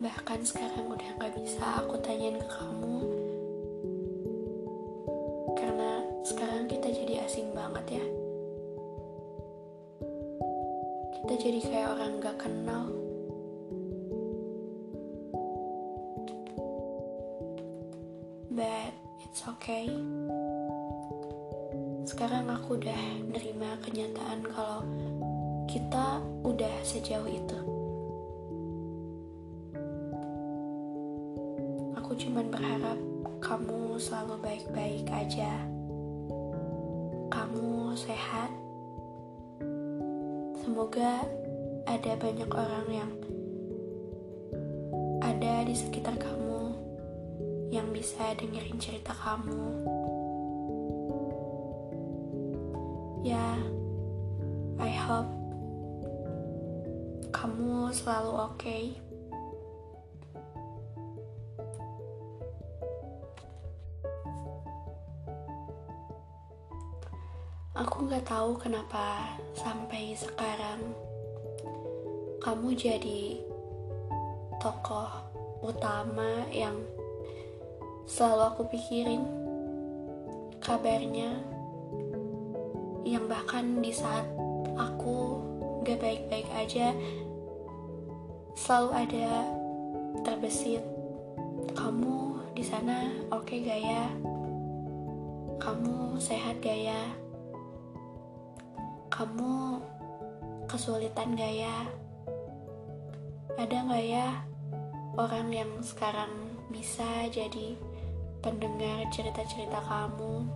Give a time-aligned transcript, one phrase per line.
[0.00, 3.04] bahkan sekarang udah gak bisa aku tanyain ke kamu.
[5.52, 8.04] Karena sekarang kita jadi asing banget ya.
[11.20, 12.88] Kita jadi kayak orang gak kenal.
[18.48, 19.92] But it's okay.
[22.08, 24.80] Sekarang aku udah nerima kenyataan kalau
[25.68, 27.79] kita udah sejauh itu.
[32.20, 33.00] Cuman berharap
[33.40, 35.64] kamu selalu baik-baik aja.
[37.32, 38.52] Kamu sehat.
[40.60, 41.24] Semoga
[41.88, 43.12] ada banyak orang yang
[45.24, 46.76] ada di sekitar kamu
[47.72, 49.64] yang bisa dengerin cerita kamu.
[53.24, 53.56] Ya,
[54.76, 55.32] I hope
[57.32, 58.60] kamu selalu oke.
[58.60, 59.09] Okay.
[67.80, 70.92] Aku nggak tahu kenapa sampai sekarang
[72.44, 73.40] kamu jadi
[74.60, 75.08] tokoh
[75.64, 76.76] utama yang
[78.04, 79.24] selalu aku pikirin
[80.60, 81.40] kabarnya
[83.08, 84.28] yang bahkan di saat
[84.76, 85.40] aku
[85.80, 86.92] gak baik-baik aja
[88.60, 89.48] selalu ada
[90.20, 90.84] terbesit
[91.72, 94.04] kamu di sana oke okay gak ya?
[95.56, 97.29] Kamu sehat gak ya
[99.10, 99.82] kamu
[100.70, 101.76] kesulitan gak ya?
[103.58, 104.28] Ada gak ya
[105.18, 106.30] orang yang sekarang
[106.70, 107.74] bisa jadi
[108.38, 110.46] pendengar cerita-cerita kamu?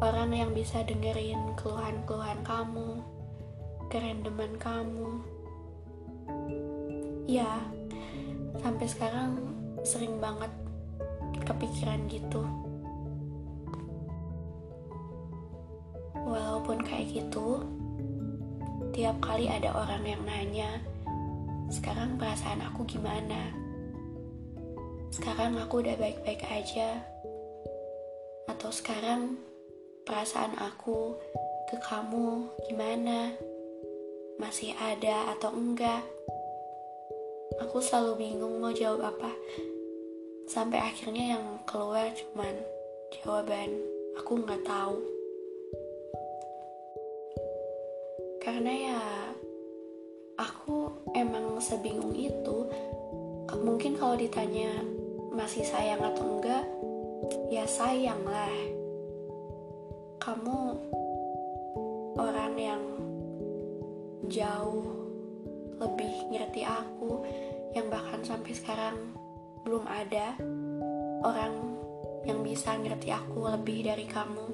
[0.00, 3.04] Orang yang bisa dengerin keluhan-keluhan kamu
[3.92, 5.20] kerendeman kamu?
[7.28, 7.60] Ya
[8.64, 9.44] sampai sekarang
[9.84, 10.50] sering banget
[11.44, 12.42] kepikiran gitu
[16.28, 17.64] walaupun kayak gitu
[18.92, 20.70] tiap kali ada orang yang nanya
[21.68, 23.52] sekarang perasaan aku gimana?
[25.12, 27.04] Sekarang aku udah baik-baik aja.
[28.48, 29.36] Atau sekarang
[30.08, 31.12] perasaan aku
[31.68, 33.36] ke kamu gimana?
[34.40, 36.00] Masih ada atau enggak?
[37.60, 39.36] Aku selalu bingung mau jawab apa.
[40.48, 42.64] Sampai akhirnya yang keluar cuman
[43.12, 43.76] jawaban
[44.16, 45.17] aku nggak tahu
[48.58, 49.02] karena ya?
[50.34, 52.66] Aku emang sebingung itu.
[53.54, 54.82] Mungkin kalau ditanya
[55.30, 56.66] masih sayang atau enggak
[57.54, 58.58] ya sayang lah.
[60.18, 60.58] Kamu
[62.18, 62.82] orang yang
[64.26, 65.06] jauh
[65.78, 67.22] lebih ngerti aku
[67.78, 68.98] yang bahkan sampai sekarang
[69.62, 70.34] belum ada
[71.22, 71.54] orang
[72.26, 74.46] yang bisa ngerti aku lebih dari kamu.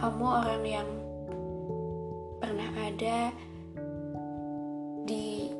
[0.00, 0.88] Kamu orang yang
[2.88, 3.28] ada
[5.04, 5.52] di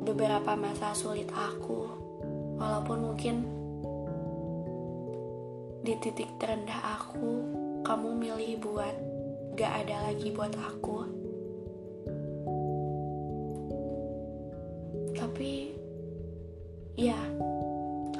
[0.00, 1.84] beberapa masa sulit aku,
[2.56, 3.36] walaupun mungkin
[5.84, 7.44] di titik terendah aku,
[7.84, 8.96] kamu milih buat
[9.60, 11.20] gak ada lagi buat aku.
[15.40, 15.72] tapi
[17.00, 17.16] ya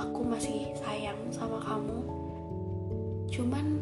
[0.00, 2.00] aku masih sayang sama kamu
[3.28, 3.76] cuman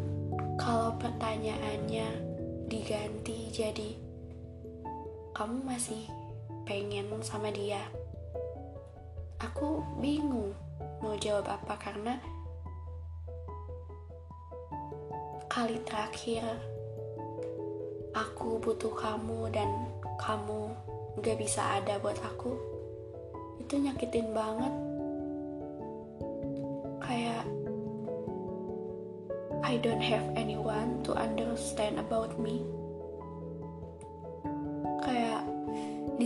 [0.59, 2.19] kalau pertanyaannya
[2.67, 4.08] diganti jadi
[5.39, 6.03] kamu masih
[6.67, 7.79] pengen sama dia?
[9.39, 10.51] Aku bingung
[10.99, 12.19] mau jawab apa karena
[15.47, 16.43] kali terakhir
[18.11, 19.87] aku butuh kamu dan
[20.19, 20.75] kamu
[21.23, 22.59] gak bisa ada buat aku
[23.63, 24.73] itu nyakitin banget.
[26.99, 27.47] Kayak
[29.63, 32.67] I don't have anyone to understand about me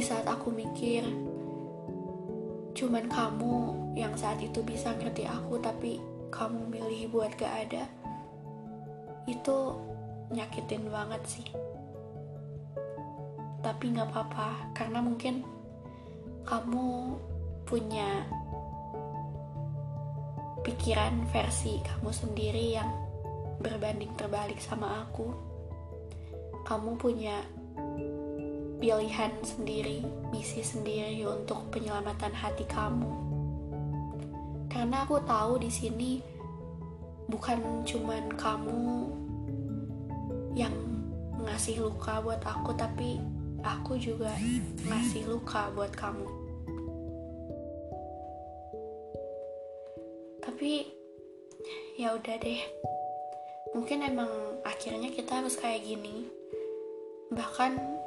[0.03, 1.07] saat aku mikir
[2.75, 3.55] cuman kamu
[3.95, 6.03] yang saat itu bisa ngerti aku tapi
[6.33, 7.87] kamu milih buat gak ada
[9.29, 9.57] itu
[10.33, 11.47] nyakitin banget sih
[13.63, 15.39] tapi nggak apa-apa karena mungkin
[16.43, 17.15] kamu
[17.63, 18.27] punya
[20.67, 22.91] pikiran versi kamu sendiri yang
[23.63, 25.31] berbanding terbalik sama aku.
[26.67, 27.39] Kamu punya
[28.83, 30.03] pilihan sendiri,
[30.35, 33.07] misi sendiri untuk penyelamatan hati kamu.
[34.67, 36.19] Karena aku tahu di sini
[37.31, 39.07] bukan cuman kamu
[40.51, 40.75] yang
[41.47, 43.23] ngasih luka buat aku, tapi
[43.63, 44.35] aku juga
[44.83, 46.27] ngasih luka buat kamu.
[50.43, 50.91] Tapi
[51.95, 52.59] ya udah deh.
[53.79, 56.27] Mungkin emang akhirnya kita harus kayak gini.
[57.31, 58.02] Bahkan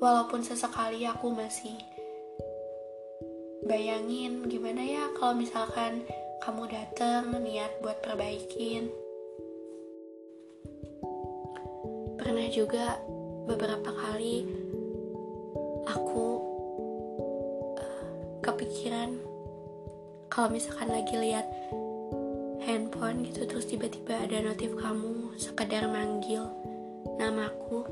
[0.00, 1.76] walaupun sesekali aku masih
[3.68, 6.02] bayangin gimana ya kalau misalkan
[6.40, 8.88] kamu datang niat buat perbaikin.
[12.16, 12.96] Pernah juga
[13.44, 14.48] beberapa kali
[15.84, 16.26] aku
[17.76, 18.04] uh,
[18.40, 19.20] kepikiran
[20.32, 21.44] kalau misalkan lagi lihat
[22.64, 26.48] handphone gitu terus tiba-tiba ada notif kamu sekedar manggil
[27.18, 27.84] namaku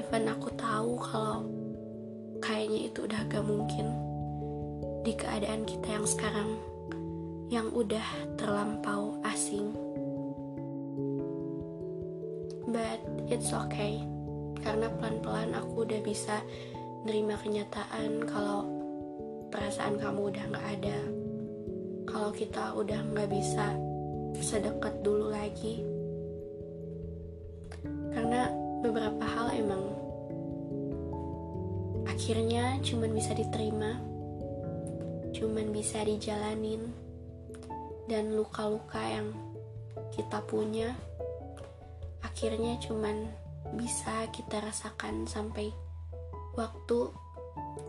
[0.00, 1.44] even aku tahu kalau
[2.40, 3.92] kayaknya itu udah gak mungkin
[5.04, 6.50] di keadaan kita yang sekarang
[7.52, 8.06] yang udah
[8.40, 9.76] terlampau asing.
[12.64, 14.00] But it's okay
[14.64, 16.40] karena pelan-pelan aku udah bisa
[17.04, 18.64] nerima kenyataan kalau
[19.52, 20.98] perasaan kamu udah nggak ada
[22.08, 23.76] kalau kita udah nggak bisa
[24.40, 25.84] sedekat dulu lagi.
[28.16, 28.48] Karena
[28.80, 29.89] beberapa hal emang
[32.30, 33.98] akhirnya cuman bisa diterima
[35.34, 36.94] cuman bisa dijalanin
[38.06, 39.34] dan luka-luka yang
[40.14, 40.94] kita punya
[42.22, 43.26] akhirnya cuman
[43.74, 45.74] bisa kita rasakan sampai
[46.54, 47.10] waktu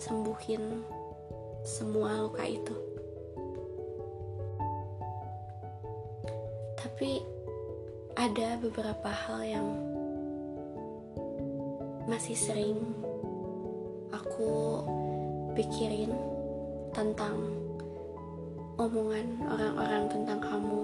[0.02, 0.90] sembuhin
[1.62, 2.74] semua luka itu.
[6.82, 7.22] Tapi
[8.18, 9.70] ada beberapa hal yang
[12.10, 13.11] masih sering
[14.42, 14.82] aku
[15.54, 16.10] pikirin
[16.98, 17.38] tentang
[18.74, 20.82] omongan orang-orang tentang kamu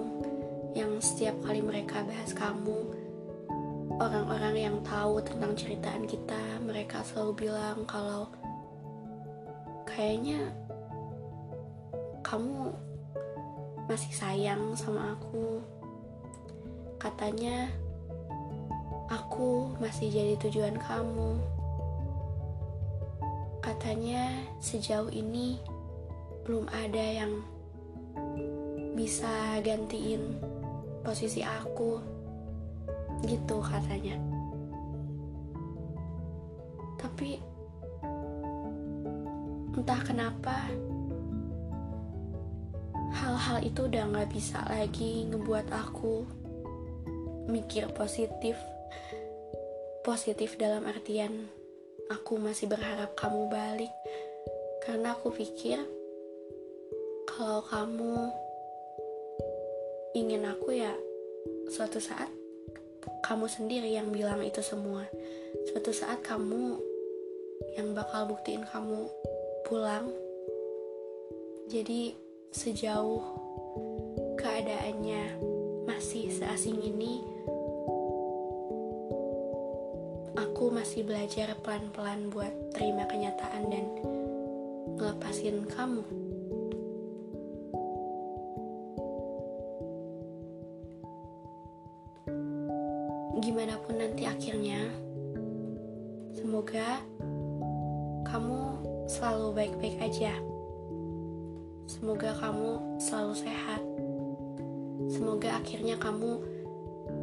[0.78, 2.86] yang setiap kali mereka bahas kamu
[3.98, 8.30] orang-orang yang tahu tentang ceritaan kita mereka selalu bilang kalau
[9.82, 10.54] kayaknya
[12.22, 12.70] kamu
[13.90, 15.58] masih sayang sama aku.
[17.02, 17.74] Katanya
[19.10, 21.57] aku masih jadi tujuan kamu
[23.68, 25.60] katanya sejauh ini
[26.48, 27.44] belum ada yang
[28.96, 30.40] bisa gantiin
[31.04, 32.00] posisi aku
[33.28, 34.16] gitu katanya.
[36.96, 37.36] Tapi
[39.76, 40.72] entah kenapa
[43.20, 46.24] hal-hal itu udah gak bisa lagi ngebuat aku
[47.52, 48.56] mikir positif
[50.00, 51.57] positif dalam artian
[52.12, 53.92] aku masih berharap kamu balik
[54.84, 55.80] karena aku pikir
[57.28, 58.32] kalau kamu
[60.16, 60.92] ingin aku ya
[61.68, 62.32] suatu saat
[63.22, 65.04] kamu sendiri yang bilang itu semua.
[65.68, 66.80] Suatu saat kamu
[67.76, 69.04] yang bakal buktiin kamu
[69.68, 70.08] pulang.
[71.68, 72.16] Jadi
[72.48, 73.20] sejauh
[74.40, 75.36] keadaannya
[75.84, 77.20] masih seasing ini,
[80.34, 83.86] aku masih belajar pelan-pelan buat terima kenyataan dan
[84.98, 86.04] ngelepasin kamu.
[93.38, 94.92] gimana pun nanti akhirnya,
[96.36, 97.00] semoga
[98.28, 98.60] kamu
[99.08, 100.36] selalu baik-baik aja.
[101.88, 103.82] Semoga kamu selalu sehat.
[105.08, 106.44] Semoga akhirnya kamu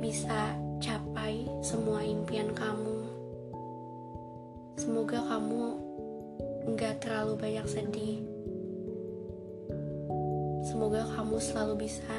[0.01, 2.94] bisa capai semua impian kamu.
[4.75, 5.63] Semoga kamu
[6.75, 8.19] nggak terlalu banyak sedih.
[10.67, 12.15] Semoga kamu selalu bisa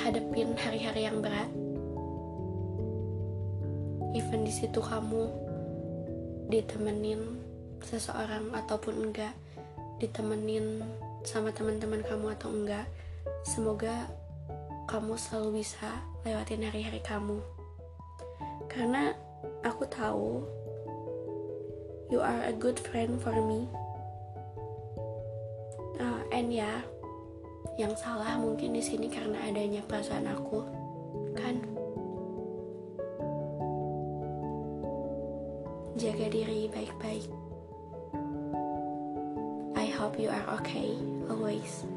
[0.00, 1.46] hadepin hari-hari yang berat
[4.16, 5.28] even di situ kamu
[6.50, 7.20] ditemenin
[7.84, 9.36] seseorang ataupun enggak
[10.02, 10.82] ditemenin
[11.22, 12.88] sama teman-teman kamu atau enggak
[13.46, 14.08] semoga
[14.88, 17.38] kamu selalu bisa lewatin hari-hari kamu
[18.70, 19.18] karena
[19.66, 20.46] aku tahu
[22.08, 23.66] you are a good friend for me
[25.98, 26.80] uh, and ya yeah,
[27.80, 30.60] yang salah mungkin di sini karena adanya perasaan aku,
[31.32, 31.56] kan?
[35.96, 37.28] Jaga diri baik-baik.
[39.80, 40.96] I hope you are okay
[41.28, 41.88] always.